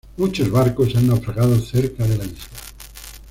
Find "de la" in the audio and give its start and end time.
2.07-2.25